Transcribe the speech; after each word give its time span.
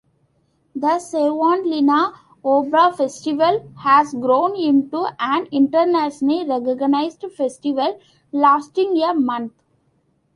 The 0.73 0.97
Savonlinna 0.97 2.15
Opera 2.43 2.91
Festival 2.91 3.67
has 3.81 4.15
grown 4.15 4.55
into 4.55 5.05
an 5.19 5.47
internationally 5.51 6.43
recognised 6.43 7.23
festival 7.37 7.99
lasting 8.33 8.99
a 9.03 9.13
month. 9.13 9.53